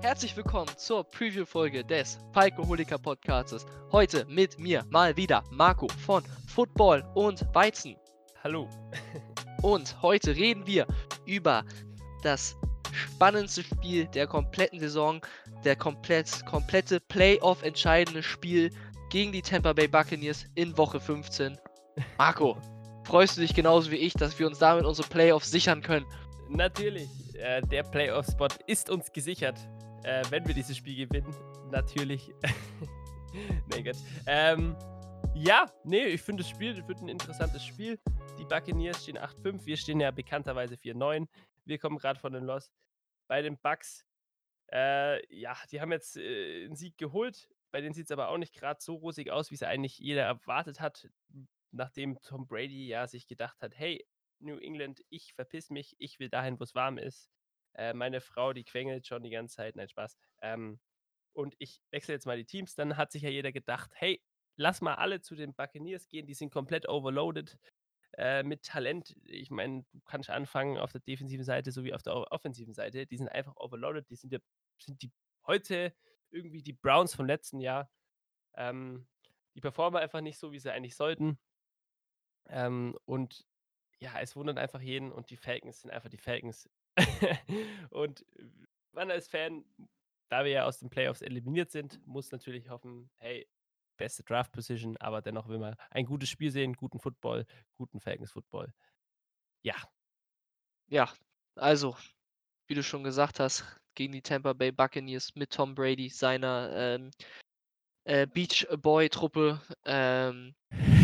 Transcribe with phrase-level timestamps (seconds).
[0.00, 3.64] Herzlich willkommen zur Preview-Folge des Falkoholiker Podcasts.
[3.92, 7.96] Heute mit mir mal wieder Marco von Football und Weizen.
[8.42, 8.68] Hallo.
[9.62, 10.86] Und heute reden wir
[11.26, 11.64] über
[12.22, 12.56] das
[12.92, 15.24] spannendste Spiel der kompletten Saison,
[15.64, 18.70] der komplett, komplette Playoff entscheidende Spiel
[19.10, 21.56] gegen die Tampa Bay Buccaneers in Woche 15.
[22.18, 22.58] Marco,
[23.04, 26.04] freust du dich genauso wie ich, dass wir uns damit unsere Playoffs sichern können?
[26.48, 29.58] Natürlich, äh, der Playoff-Spot ist uns gesichert,
[30.04, 31.34] äh, wenn wir dieses Spiel gewinnen.
[31.70, 32.30] Natürlich.
[33.72, 33.96] nee, Gott.
[34.26, 34.76] Ähm,
[35.34, 37.98] ja, nee, ich finde das Spiel wird ein interessantes Spiel.
[38.38, 41.26] Die Buccaneers stehen 8-5, wir stehen ja bekannterweise 4-9.
[41.64, 42.70] Wir kommen gerade von den Loss.
[43.26, 44.04] Bei den Bucks,
[44.72, 47.48] äh, ja, die haben jetzt äh, einen Sieg geholt.
[47.72, 50.22] Bei denen sieht es aber auch nicht gerade so rosig aus, wie es eigentlich jeder
[50.22, 51.08] erwartet hat,
[51.72, 54.06] nachdem Tom Brady ja sich gedacht hat, hey,
[54.40, 57.30] New England, ich verpiss mich, ich will dahin, wo es warm ist.
[57.74, 60.16] Äh, meine Frau, die quengelt schon die ganze Zeit, nein, Spaß.
[60.42, 60.80] Ähm,
[61.32, 62.74] und ich wechsle jetzt mal die Teams.
[62.74, 64.22] Dann hat sich ja jeder gedacht, hey,
[64.56, 67.58] lass mal alle zu den Buccaneers gehen, die sind komplett overloaded
[68.16, 69.16] äh, mit Talent.
[69.24, 73.06] Ich meine, du kannst anfangen auf der defensiven Seite sowie auf der offensiven Seite.
[73.06, 74.08] Die sind einfach overloaded.
[74.08, 74.38] Die sind, ja,
[74.78, 75.10] sind die
[75.46, 75.92] heute
[76.30, 77.90] irgendwie die Browns vom letzten Jahr.
[78.56, 79.08] Ähm,
[79.54, 81.38] die performen einfach nicht so, wie sie eigentlich sollten.
[82.48, 83.44] Ähm, und
[83.98, 86.68] ja, es wundert einfach jeden und die Falcons sind einfach die Falcons.
[87.90, 88.24] und
[88.92, 89.64] man als Fan,
[90.28, 93.48] da wir ja aus den Playoffs eliminiert sind, muss natürlich hoffen, hey,
[93.96, 98.32] beste Draft Position, aber dennoch will man ein gutes Spiel sehen, guten Football, guten Falcons
[98.32, 98.72] Football.
[99.62, 99.76] Ja.
[100.88, 101.12] Ja,
[101.54, 101.96] also,
[102.66, 103.64] wie du schon gesagt hast,
[103.94, 107.10] gegen die Tampa Bay Buccaneers mit Tom Brady, seiner ähm,
[108.04, 109.60] äh, Beach Boy Truppe.
[109.84, 110.54] Ähm,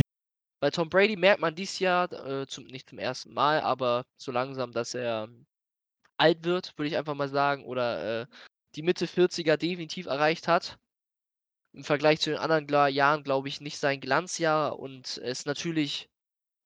[0.60, 4.30] bei Tom Brady merkt man dies Jahr, äh, zum, nicht zum ersten Mal, aber so
[4.32, 5.28] langsam, dass er
[6.18, 8.26] alt wird, würde ich einfach mal sagen, oder äh,
[8.76, 10.78] die Mitte 40er definitiv erreicht hat.
[11.72, 16.10] Im Vergleich zu den anderen Jahren, glaube ich, nicht sein Glanzjahr und ist natürlich,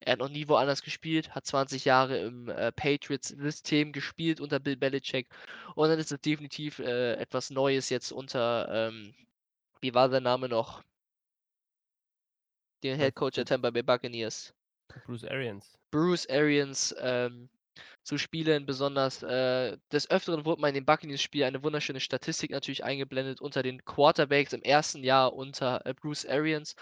[0.01, 4.77] er hat noch nie woanders gespielt, hat 20 Jahre im äh, Patriots-System gespielt unter Bill
[4.77, 5.29] Belichick
[5.77, 9.15] und dann ist es definitiv äh, etwas Neues jetzt unter, ähm,
[9.81, 10.83] wie war sein Name noch?
[12.85, 14.53] Den Head Coach der Tampa Bay Buccaneers.
[15.07, 15.79] Bruce Arians.
[15.91, 17.49] Bruce Arians ähm,
[18.03, 18.67] zu spielen.
[18.67, 23.63] Besonders äh, des Öfteren wurde man in dem Buccaneers-Spiel eine wunderschöne Statistik natürlich eingeblendet unter
[23.63, 26.77] den Quarterbacks im ersten Jahr unter äh, Bruce Arians.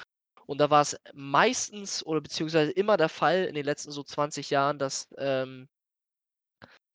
[0.46, 4.50] Und da war es meistens oder beziehungsweise immer der Fall in den letzten so 20
[4.50, 5.68] Jahren, dass ähm,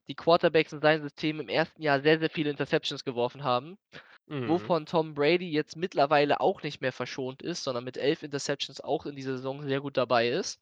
[0.10, 3.78] die Quarterbacks in seinem System im ersten Jahr sehr, sehr viele Interceptions geworfen haben.
[4.28, 4.50] Mhm.
[4.50, 9.06] Wovon Tom Brady jetzt mittlerweile auch nicht mehr verschont ist, sondern mit elf Interceptions auch
[9.06, 10.60] in dieser Saison sehr gut dabei ist.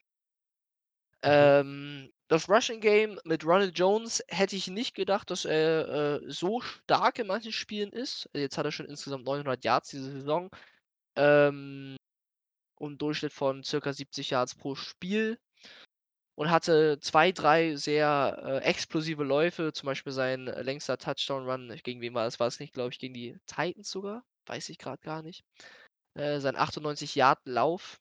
[1.23, 1.29] Mhm.
[1.31, 6.61] Ähm, das Rushing Game mit Ronald Jones hätte ich nicht gedacht, dass er äh, so
[6.61, 8.29] stark in manchen Spielen ist.
[8.33, 10.49] Jetzt hat er schon insgesamt 900 Yards diese Saison.
[11.15, 11.97] Ähm,
[12.77, 15.39] und Durchschnitt von circa 70 Yards pro Spiel.
[16.35, 19.71] Und hatte zwei, drei sehr äh, explosive Läufe.
[19.73, 21.79] Zum Beispiel sein äh, längster Touchdown-Run.
[21.83, 22.39] Gegen wen war das?
[22.39, 24.23] War es nicht, glaube ich, gegen die Titans sogar?
[24.45, 25.43] Weiß ich gerade gar nicht.
[26.15, 27.99] Äh, sein 98-Yard-Lauf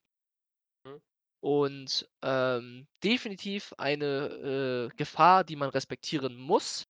[1.44, 6.86] und ähm, definitiv eine äh, Gefahr, die man respektieren muss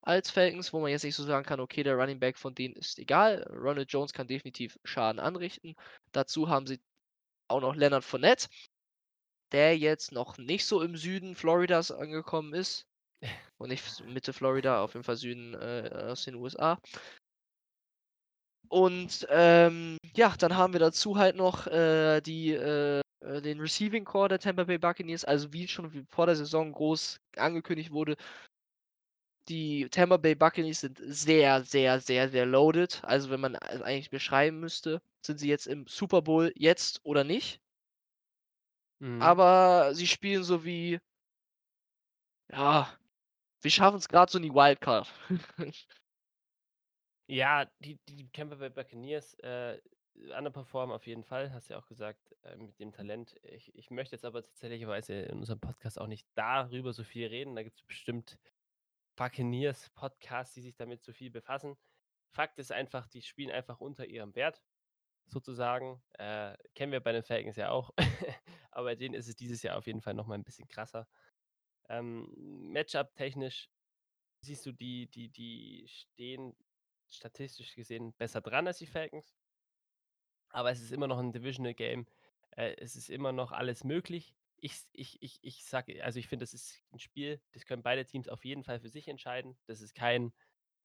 [0.00, 2.74] als Falcons, wo man jetzt nicht so sagen kann, okay, der Running Back von denen
[2.76, 3.46] ist egal.
[3.50, 5.76] Ronald Jones kann definitiv Schaden anrichten.
[6.12, 6.80] Dazu haben sie
[7.48, 8.48] auch noch Leonard Fournette,
[9.52, 12.86] der jetzt noch nicht so im Süden Floridas angekommen ist.
[13.58, 16.78] Und nicht Mitte Florida, auf jeden Fall Süden äh, aus den USA.
[18.68, 24.04] Und ähm, ja, dann haben wir dazu halt noch äh, die äh, äh, den Receiving
[24.04, 28.16] Core der Tampa Bay Buccaneers, also wie schon vor der Saison groß angekündigt wurde,
[29.48, 33.02] die Tampa Bay Buccaneers sind sehr, sehr, sehr, sehr loaded.
[33.04, 37.24] Also wenn man es eigentlich beschreiben müsste, sind sie jetzt im Super Bowl jetzt oder
[37.24, 37.60] nicht.
[39.00, 39.22] Mhm.
[39.22, 41.00] Aber sie spielen so wie,
[42.50, 42.92] ja,
[43.62, 45.12] wir schaffen es gerade so in die Wildcard.
[47.28, 49.80] ja, die, die Tampa Bay Buccaneers äh,
[50.36, 53.36] underperformen auf jeden Fall, hast du ja auch gesagt, äh, mit dem Talent.
[53.42, 57.54] Ich, ich möchte jetzt aber tatsächlicherweise in unserem Podcast auch nicht darüber so viel reden.
[57.54, 58.38] Da gibt es bestimmt
[59.16, 61.76] Buccaneers-Podcasts, die sich damit so viel befassen.
[62.32, 64.62] Fakt ist einfach, die spielen einfach unter ihrem Wert,
[65.30, 66.02] sozusagen.
[66.18, 67.90] Äh, kennen wir bei den Falcons ja auch.
[68.70, 71.08] aber bei denen ist es dieses Jahr auf jeden Fall nochmal ein bisschen krasser.
[71.88, 72.28] Ähm,
[72.72, 73.70] Matchup-technisch
[74.42, 76.56] siehst du, die, die, die stehen
[77.10, 79.34] statistisch gesehen besser dran als die Falcons
[80.50, 82.06] aber es ist immer noch ein Divisional Game.
[82.50, 84.34] Äh, es ist immer noch alles möglich.
[84.62, 88.04] ich ich ich ich sage also, ich finde, das ist 'n Spiel, das können beide
[88.04, 89.58] Teams auf jeden Fall für sich entscheiden.
[89.66, 90.32] Das ist kein: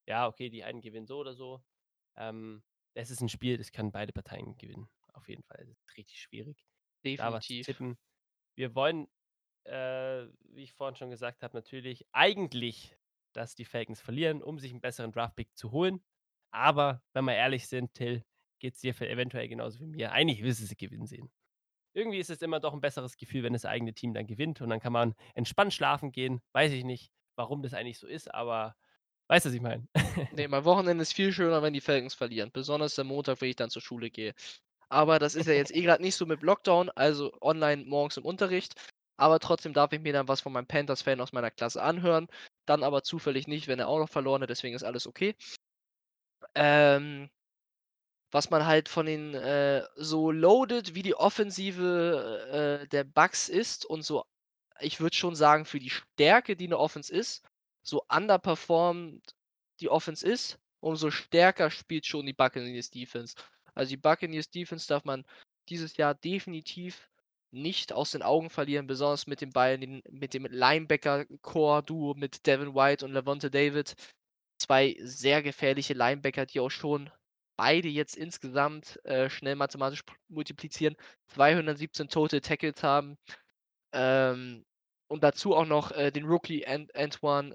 [0.08, 1.64] „Ja, okay, die einen gewinnen so oder so.“
[2.18, 2.64] Ähm,
[2.96, 5.66] es ist 'n Spiel, das können beide Parteien gewinnen, auf jeden Fall.
[5.68, 6.66] Das ist richtig schwierig,
[7.06, 7.68] Definitiv.
[7.68, 7.98] tippen.
[8.56, 9.08] Wir wollen,
[9.66, 12.98] äh, wie ich vorhin schon gesagt habe, natürlich eigentlich,
[13.34, 16.04] dass die Falcons verlieren, um sich 'n besseren Draft-Pick zu holen.
[16.52, 18.26] Aber wenn wir ehrlich sind, Till,
[18.60, 20.12] geht's dir v eventuell genauso wie mir.
[20.14, 21.32] Eigentlich willst du sie gewinnen sehen.
[21.94, 24.70] Irgendwie ist es immer doch 'n besseres Gefühl, wenn das eigene Team dann gewinnt und
[24.70, 26.42] dann kann man entspannt schlafen gehen.
[26.54, 28.78] Weiß ich nicht, warum das eigentlich so ist, aber
[29.30, 29.88] weißt du, was ich meine?
[30.31, 33.56] Ne, mein Wochenende ist viel schöner, wenn die Falcons verlieren, besonders der Montag, wenn ich
[33.56, 34.33] dann zur Schule gehe.
[34.89, 38.25] Aber das ist ja jetzt eh grad nicht so mit Lockdown, also online morgens im
[38.25, 38.75] Unterricht,
[39.18, 42.27] aber trotzdem darf ich mir dann was von meinem Panthers-Fan aus meiner Klasse anhören,
[42.68, 45.36] dann aber zufällig nicht, wenn er auch noch verloren hat, deswegen ist alles okay.
[46.56, 47.30] Ähm
[48.33, 53.86] was man halt von den, äh so loaded wie die Offensive, äh, der Bucks ist
[53.86, 54.24] und so
[54.81, 57.44] ich würde schon sagen, für die Stärke, die 'ne Offense ist,
[57.86, 59.22] so underperformed
[59.80, 63.36] die Offense ist, umso stärker spielt schon die Buccaneers Defense.
[63.74, 65.26] Also, die Buccaneers Defense darf man
[65.70, 67.10] dieses Jahr definitiv
[67.52, 73.06] nicht aus den Augen verlieren, besonders mit den beiden mit dem Linebacker-Core-Duo mit Devin White
[73.06, 73.96] und Lavonte David.
[74.60, 77.10] 2 sehr gefährliche Linebacker, die auch schon
[77.58, 80.96] beide jetzt insgesamt, äh, schnell mathematisch multiplizieren,
[81.28, 83.18] 217 Total Tackles haben.
[83.94, 84.66] Ähm,
[85.07, 87.54] und dazu auch noch, äh, den Rookie Ant Antoine,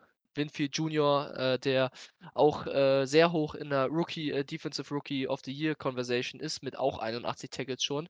[0.00, 0.06] äh,
[0.38, 1.90] Winfield Junior, äh, der
[2.34, 6.62] auch, äh, sehr hoch in der Rookie äh, Defensive Rookie of the Year Conversation ist
[6.62, 8.08] mit auch 81 Tackles schon,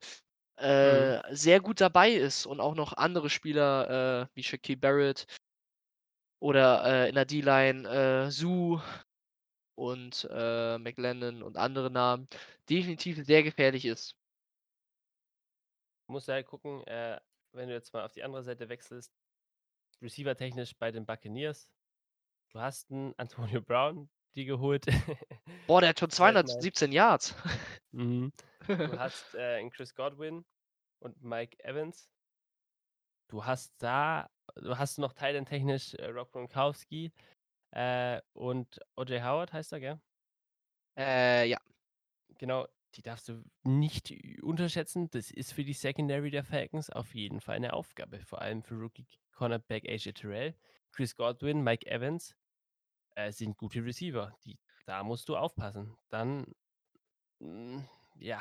[0.58, 0.64] Mhm.
[0.64, 5.26] äh, sehr gut dabei ist und auch noch andere Spieler, wie Shaquille Barrett
[6.40, 8.80] oder, in der D-Line, äh, Suh
[9.76, 12.28] und, äh, McLennan und andere Namen,
[12.68, 14.14] definitiv sehr gefährlich ist.
[16.08, 17.18] Musst du halt gucken, äh,
[17.56, 19.12] wenn du jetzt mal auf die andere Seite wechselst,
[20.02, 21.68] receiver-technisch bei den Buccaneers.
[22.50, 24.86] Du hast 'n Antonio Brown dir geholt.
[25.68, 27.34] Boah, der hat schon Sollte man 217 Yards.
[27.92, 28.32] Mhm.
[28.86, 30.44] Du hast, äh, 'n Chris Godwin
[31.00, 32.08] und Mike Evans.
[33.30, 37.12] Du hast da du hast noch End technisch, äh, Rob Gronkowski,
[37.72, 39.22] äh, und O.J.
[39.22, 40.00] Howard heißt er, gell?
[40.96, 41.58] Äh, ja.
[42.38, 42.66] Genau,
[42.96, 44.12] die darfst du nicht
[44.42, 45.08] unterschätzen.
[45.10, 48.74] Das ist für die Secondary der Falcons auf jeden Fall 'ne Aufgabe, vor allem für
[48.76, 50.54] Rookie Cornerback AJ Terrell.
[50.92, 52.34] Chris Godwin, Mike Evans,
[53.16, 55.96] äh, sind gute Receiver, die da musst du aufpassen.
[56.10, 56.46] Dann,
[57.40, 57.84] hm,
[58.16, 58.40] ja,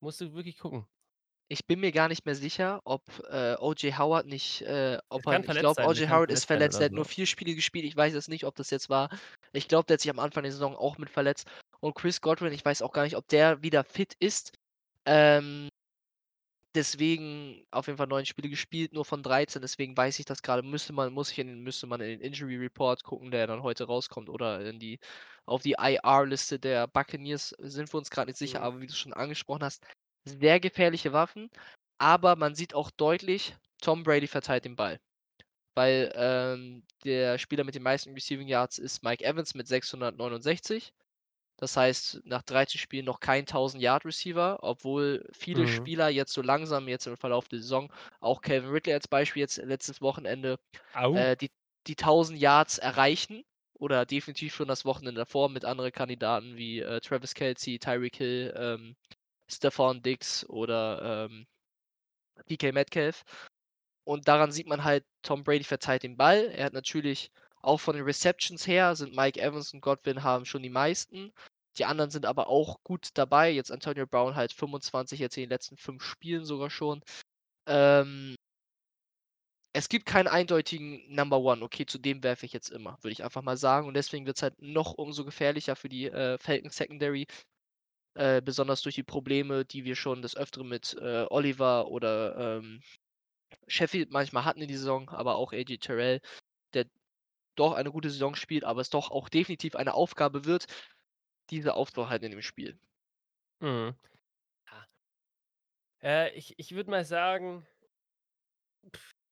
[0.00, 0.86] musst du wirklich gucken.
[1.52, 3.98] Ich bin mir gar nicht mehr sicher, ob, äh, O.J.
[3.98, 6.08] Howard nicht, äh ob er ich glaube, O.J.
[6.08, 7.04] Howard ist verletzt oder hat nur so.
[7.04, 7.84] 4 Spiele gespielt.
[7.84, 9.08] Ich weiß jetzt nicht, ob das jetzt war.
[9.52, 11.48] Ich glaube, der hat sich am Anfang der Saison auch mit verletzt.
[11.82, 14.52] Und Chris Godwin, ich weiß auch gar nicht, ob der wieder fit ist.
[15.06, 15.68] Ähm
[16.74, 20.62] deswegen auf jeden Fall 9 Spiele gespielt, nur von 13, deswegen weiß ich das grade.
[20.62, 23.84] Müsste man muss ich in müsste man in den Injury Report gucken, der dann heute
[23.84, 24.98] rauskommt oder in die
[25.46, 28.64] auf die IR-Liste der Buccaneers, sind wir uns grad nicht sicher, Mhm.
[28.64, 29.84] aber wie du schon angesprochen hast,
[30.24, 31.50] sehr gefährliche Waffen.
[31.98, 35.00] Aber man sieht auch deutlich, Tom Brady verteilt den Ball.
[35.76, 40.92] Weil, ähm, der Spieler mit den meisten Receiving Yards ist Mike Evans mit 669.
[41.60, 45.68] Das heißt, nach 13 Spielen noch kein 1000-Yard-Receiver, obwohl viele Mhm.
[45.68, 49.58] Spieler jetzt so langsam jetzt im Verlauf der Saison, auch Calvin Ridley als Beispiel jetzt
[49.58, 50.58] letztes Wochenende,
[51.10, 51.50] äh, die
[51.86, 53.44] die 1000 Yards erreichen
[53.74, 58.54] oder definitiv schon das Wochenende davor mit anderen Kandidaten wie, äh, Travis Kelce, Tyreek Hill,
[58.56, 58.96] ähm,
[59.50, 61.46] Stefon Diggs oder, ähm,
[62.48, 63.24] DK Metcalf.
[64.04, 66.46] Und daran sieht man halt, Tom Brady verteilt den Ball.
[66.52, 67.30] Er hat natürlich
[67.62, 71.32] auch von den Receptions her sind Mike Evans und Godwin haben schon die meisten.
[71.78, 73.50] Die anderen sind aber auch gut dabei.
[73.50, 77.02] Jetzt Antonio Brown halt 25 jetzt in den letzten 5 Spielen sogar schon.
[77.66, 78.34] Ähm
[79.72, 81.62] es gibt keinen eindeutigen Number One.
[81.62, 83.86] Okay, zu dem werfe ich jetzt immer, würde ich einfach mal sagen.
[83.86, 87.26] Und deswegen wird's halt noch umso gefährlicher für die, äh, Falcons Secondary,
[88.14, 92.82] äh, besonders durch die Probleme, die wir schon des Öfteren mit, äh, Oliver oder, ähm,
[93.68, 96.20] Sheffield manchmal hatten in die Saison, aber auch AJ Terrell,
[96.74, 96.86] der
[97.60, 100.66] doch eine gute Saison spielt, aber es doch auch definitiv eine Aufgabe wird,
[101.50, 102.80] diese aufzuhalten in dem Spiel.
[103.60, 103.96] Mhm.
[104.70, 104.88] Ja.
[106.02, 107.66] Äh, ich ich würde mal sagen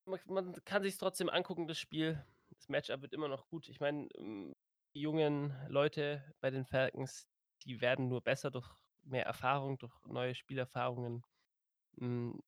[0.04, 2.24] man man kann sich's trotzdem angucken, das Spiel.
[2.50, 3.68] Das Match-up wird immer noch gut.
[3.68, 4.54] Ich meine, hm,
[4.94, 7.28] die jungen Leute bei den Falcons,
[7.64, 8.68] die werden nur besser durch
[9.04, 11.22] mehr Erfahrung, durch neue Spielerfahrungen.
[11.98, 12.40] Hm,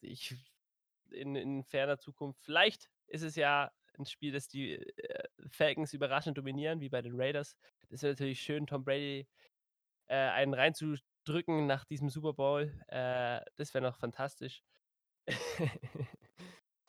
[0.00, 0.36] ich
[1.10, 6.38] in in ferner Zukunft vielleicht ist es ja 'n Spiel, das die, äh, Falcons überraschend
[6.38, 7.56] dominieren wie bei den Raiders.
[7.90, 9.26] Das wäre natürlich schön, Tom Brady,
[10.08, 12.74] äh, einen reinzudrücken nach diesem Super Bowl.
[12.88, 14.62] Äh, das wäre noch fantastisch.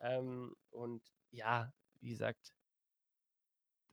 [0.01, 2.49] ähm, und ja, wie gesagt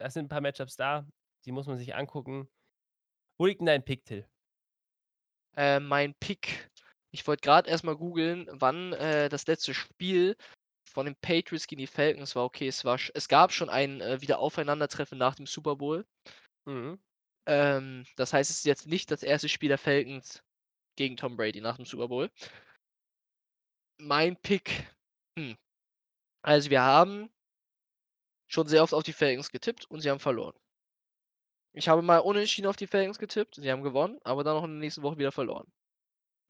[0.01, 1.07] da sind 'n paar Matchups da,
[1.45, 2.49] die muss man sich angucken.
[3.39, 4.29] Wo liegt 'n dein Pick, Till?
[5.57, 6.69] Äh, mein Pick
[7.11, 10.37] ich wollte grad erst mal googeln, wann, äh, das letzte Spiel
[10.89, 12.45] von den Patriots gegen die Falcons war.
[12.45, 16.07] Okay, es war es gab schon ein, äh, Wiederaufeinandertreffen nach dem Super Bowl.
[16.67, 16.99] Mhm.
[17.47, 19.49] Ähm, das heißt, es ist jetzt nicht das 1.
[19.49, 20.43] Spiel der Falcons
[20.97, 22.31] gegen Tom Brady nach dem Super Bowl.
[23.99, 24.87] Mein Pick,
[25.39, 25.57] hm
[26.43, 27.31] also, wir haben
[28.47, 30.55] schon sehr oft auf die Falcons getippt und sie haben verloren.
[31.73, 34.71] Ich habe mal unentschieden auf die Falcons getippt, sie haben gewonnen, aber dann auch in
[34.73, 35.71] der nächsten Woche wieder verloren.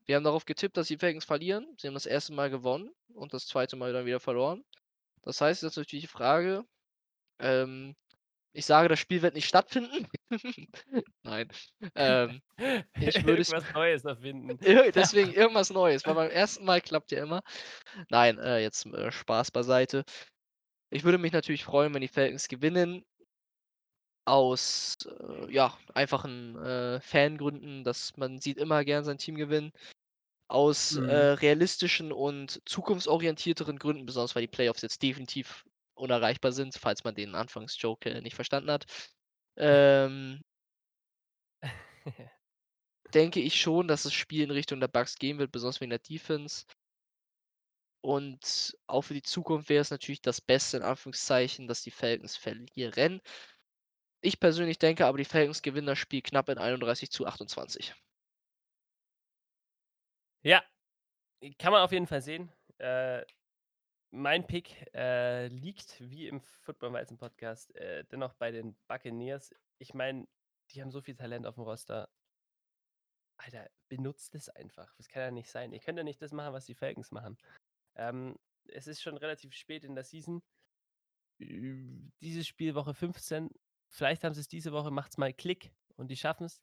[0.08, 1.68] Wir haben darauf getippt, dass die Falcons verlieren.
[1.78, 2.30] Sie haben das 1.
[2.30, 3.76] Mal gewonnen und das 2.
[3.76, 4.64] Mal dann wieder verloren.
[5.22, 6.64] Das heißt, jetzt natürlich die Frage,
[7.40, 7.94] ähm,
[8.54, 10.08] ich sage, das Spiel wird nicht stattfinden.
[11.24, 11.48] Nein,
[11.94, 12.40] ähm,
[12.98, 14.58] ich würde Irgendwas Neues erfinden.
[14.94, 16.60] Deswegen irgendwas Neues, weil beim 1.
[16.60, 17.42] Mal klappt ja immer.
[18.08, 20.04] Nein, äh, jetzt, äh, Spaß beiseite.
[20.88, 23.04] Ich würde mich natürlich freuen, wenn die Falcons gewinnen
[24.24, 29.72] aus, äh, ja, einfachen, äh, Fangründen, dass man sieht immer gern sein Team gewinnen.
[30.48, 31.28] Aus, äh, Mhm.
[31.42, 35.64] realistischen und zukunftsorientierteren Gründen, besonders weil die Playoffs jetzt definitiv
[35.94, 38.86] unerreichbar sind, falls man den Anfangsjoke, äh, nicht verstanden hat.
[39.56, 40.40] Ähm
[43.12, 45.98] denke ich schon, dass das Spiel in Richtung der Bucks gehen wird, besonders wegen der
[45.98, 46.64] Defense.
[48.00, 52.36] Und auch für die Zukunft wäre es natürlich das Beste in Anführungszeichen, dass die Falcons
[52.36, 53.20] verlieren.
[54.20, 57.96] Ich persönlich denke aber, die Falcons gewinnen das Spiel knapp in 31:28.
[60.42, 60.62] Ja,
[61.58, 62.50] kann man auf jeden Fall sehen.
[62.78, 63.24] Äh,
[64.10, 69.54] mein Pick, äh, liegt wie im Football-Weizen-Podcast, äh, dennoch bei den Buccaneers.
[69.78, 70.26] Ich meine,
[70.70, 72.08] die haben so viel Talent auf'm Roster.
[73.36, 74.94] Alter, benutzt es einfach.
[74.96, 75.72] Das kann ja nicht sein.
[75.72, 77.36] Ihr könnt ja nicht das machen, was die Falcons machen.
[77.96, 78.36] Ähm,
[78.68, 80.42] es ist schon relativ spät in der Season.
[81.40, 83.50] Dieses Spiel Woche 15.
[83.90, 86.60] Vielleicht haben sie's diese Woche macht's mal Klick und die schaffen's.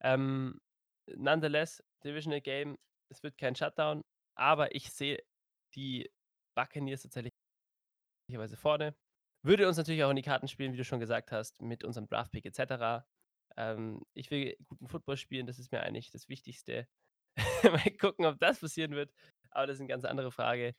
[0.00, 0.60] Ähm,
[1.06, 2.78] nonetheless, Divisional Game,
[3.10, 4.02] es wird kein Shutdown,
[4.36, 5.22] aber ich sehe
[5.74, 6.10] die
[6.56, 7.32] Buccaneers tatsächlich
[8.56, 8.94] vorne.
[9.42, 12.08] Würde uns natürlich auch in die Karten spielen, wie du schon gesagt hast, mit unserem
[12.08, 13.06] Draft-Pick et cetera.
[13.56, 16.88] Ähm, ich will guten Football spielen, das ist mir eigentlich das Wichtigste.
[17.64, 19.12] Mal gucken, ob das passieren wird,
[19.50, 20.74] aber das ist 'ne ganz andere Frage.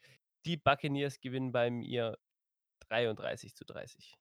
[0.46, 2.18] Die Buccaneers gewinnen bei mir
[2.80, 4.16] 33:30.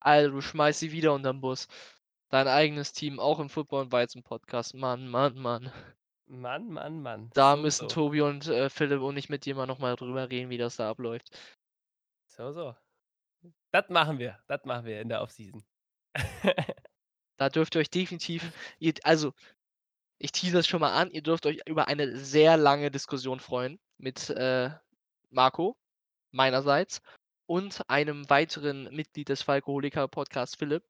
[0.00, 1.68] Alter, du schmeißt sie wieder untern Bus.
[2.30, 4.74] Dein eigenes Team, auch im Football-Weizen-Podcast.
[4.74, 5.72] Mann, Mann, Mann.
[6.28, 7.30] Mann, Mann, Mann.
[7.34, 7.94] Da So, müssen so.
[7.94, 10.76] Tobi und, äh, Philipp und ich mit dir mal noch mal drüber reden, wie das
[10.76, 11.30] da abläuft.
[12.26, 12.74] So, so.
[13.72, 14.38] Das machen wir.
[14.46, 15.64] Das machen wir in der Offseason.
[17.40, 19.32] Da dürft ihr euch definitiv ihr also,
[20.18, 23.78] ich teasere es schon mal an, ihr dürft euch über eine sehr lange Diskussion freuen
[23.98, 24.70] mit, äh,
[25.30, 25.76] Marco
[26.32, 27.00] meinerseits
[27.46, 30.84] und einem weiteren Mitglied des Falkoholiker-Podcasts, Philipp,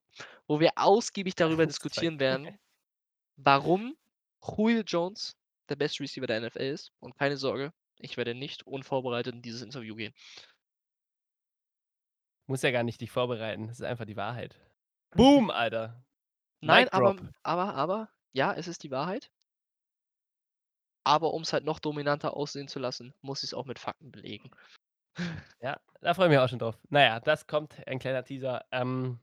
[0.49, 1.66] wo wir ausgiebig darüber 1, 2.
[1.66, 2.59] diskutieren werden,
[3.37, 3.98] warum
[4.42, 5.37] Julio Jones
[5.68, 6.92] der beste Receiver der NFL ist.
[7.00, 10.14] Und keine Sorge, ich werde nicht unvorbereitet in dieses Interview gehen.
[12.47, 13.66] Musst ja gar nicht dich vorbereiten.
[13.66, 14.59] Das ist einfach die Wahrheit.
[15.16, 16.02] Boom, Alter.
[16.61, 19.30] Nein, aber aber aber ja, es ist die Wahrheit.
[21.04, 24.50] Aber um's halt noch dominanter aussehen zu lassen, muss ich's auch mit Fakten belegen.
[25.61, 26.78] Ja, da freue ich mich auch schon drauf.
[26.90, 28.64] Na ja, das kommt, ein kleiner Teaser.
[28.71, 29.18] Ähm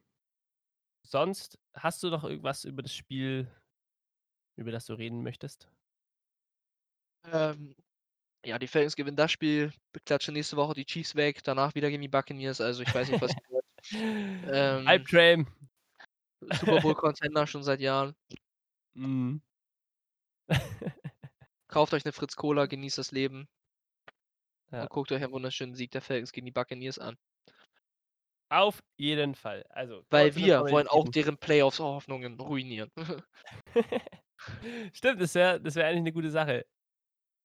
[1.03, 3.49] sonst hast du noch irgendwas über das Spiel
[4.55, 5.69] über das du reden möchtest?
[7.23, 7.75] Ähm,
[8.45, 12.01] ja, die Falcons gewinnen das Spiel, beklatschen nächste Woche die Chiefs weg, danach wieder gegen
[12.03, 12.61] die Buccaneers.
[12.61, 13.65] Also, ich weiß nicht, was wird.
[14.87, 15.45] Hype Ähm Train.
[16.51, 18.15] Super Bowl Contender schon seit Jahren.
[18.95, 19.41] Mhm.
[21.67, 23.47] Kauft euch 'ne Fritz Cola, genießt das Leben.
[24.71, 24.85] Ja.
[24.85, 27.17] Und guckt euch einen wunderschönen Sieg der Falcons gegen die Buccaneers an.
[28.51, 29.63] Auf jeden Fall.
[29.69, 32.91] Also, Weil wir wollen auch deren Playoffs-Hoffnungen ruinieren.
[34.93, 36.65] Stimmt, das wäre das wäre eigentlich 'ne gute Sache,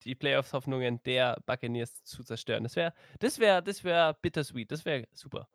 [0.05, 2.65] die Playoffs-Hoffnungen der Buccaneers zu zerstören.
[2.65, 5.49] Das wäre das wäre das wäre bittersweet, das wäre super.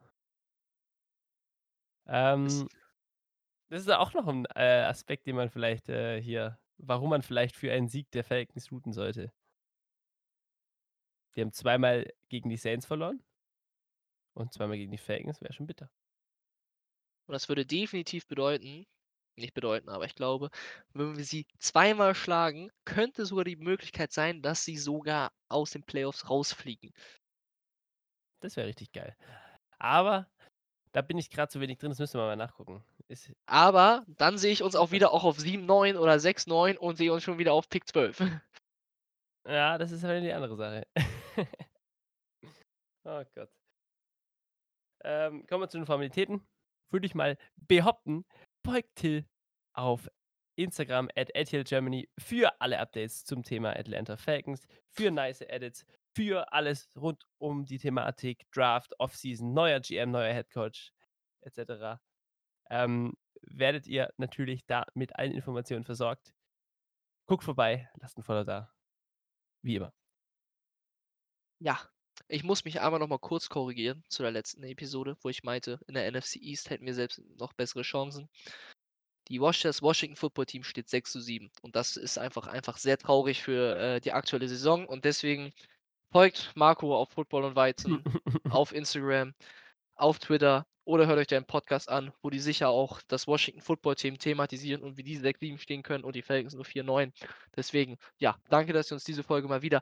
[2.08, 2.70] Ähm
[3.72, 7.56] das ist auch noch 'n, äh, Aspekt, den man vielleicht, äh, hier warum man vielleicht
[7.56, 9.32] für einen Sieg der Falcons routen sollte.
[11.36, 13.22] Die haben zweimal gegen die Saints verloren.
[14.38, 15.90] Und zweimal gegen die Falcons, wäre schon bitter.
[17.30, 18.86] Und das würde definitiv bedeuten
[19.38, 20.50] nicht bedeuten, aber ich glaube,
[20.94, 25.84] wenn wir sie zweimal schlagen, könnte sogar die Möglichkeit sein, dass sie sogar aus den
[25.84, 26.94] Playoffs rausfliegen.
[28.42, 29.16] Das wäre richtig geil.
[29.80, 30.28] Aber
[30.92, 32.84] da bin ich grad zu wenig drin, das müssen wir mal nachgucken.
[33.08, 36.78] Ist Aber dann sehe ich uns auch wieder auch auf 7, 9 oder 6, 9
[36.78, 38.20] und sehe uns schon wieder auf Pick 12.
[39.48, 40.88] Ja, das ist halt die andere Sache.
[43.08, 43.52] Oh Gott.
[45.04, 46.42] Ähm, kommen wir zu den Formalitäten.
[46.90, 48.26] Würde ich mal behaupten,
[48.66, 49.26] folgt Till
[49.74, 50.10] auf
[50.56, 51.30] Instagram at
[51.66, 57.66] Germany für alle Updates zum Thema Atlanta Falcons, für nice Edits, für alles rund um
[57.66, 60.92] die Thematik Draft, Offseason, neuer GM, neuer Headcoach
[61.42, 62.02] etc.
[62.72, 66.34] Ähm, werdet ihr natürlich da mit allen Informationen versorgt.
[67.28, 68.74] Guckt vorbei, lasst ein Follow da.
[69.62, 69.94] Wie immer.
[71.60, 71.80] Ja,
[72.28, 75.80] ich muss mich einmal noch mal kurz korrigieren zu der letzten Episode, wo ich meinte,
[75.88, 78.30] in der NFC East hätten wir selbst noch bessere Chancen.
[79.28, 82.78] Die Wash das Washington Football Team steht 6 zu 7 und das ist einfach einfach
[82.78, 85.52] sehr traurig für, äh, die aktuelle Saison und deswegen
[86.12, 88.04] folgt Marco auf Football und Weizen
[88.50, 89.34] auf Instagram,
[89.96, 93.96] auf Twitter oder hört euch deinen Podcast an, wo die sicher auch das Washington Football
[93.96, 97.12] Team thematisieren und wie die 6-7 stehen können und die Falcons nur 4-9.
[97.56, 99.82] Deswegen, ja, danke, dass ihr uns diese Folge mal wieder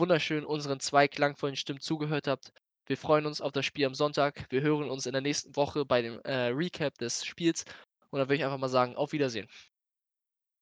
[0.00, 2.52] wunderschön unseren zwei klangvollen Stimmen zugehört habt.
[2.86, 4.46] Wir freuen uns auf das Spiel am Sonntag.
[4.50, 7.64] Wir hören uns in der nächsten Woche bei dem äh, Recap des Spiels.
[8.10, 9.48] Und dann würde ich einfach mal sagen, auf Wiedersehen.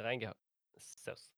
[0.02, 0.36] Reingehauen.
[0.76, 1.37] Servus.